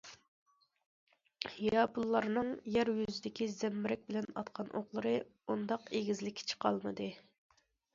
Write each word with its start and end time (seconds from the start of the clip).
ياپونلارنىڭ 1.65 2.51
يەر 2.77 2.93
يۈزىدىكى 3.03 3.49
زەمبىرەك 3.59 4.11
بىلەن 4.11 4.29
ئاتقان 4.35 4.77
ئوقلىرى 4.81 5.17
ئۇنداق 5.31 5.91
ئېگىزلىككە 5.97 6.53
چىقالمىدى. 6.53 7.17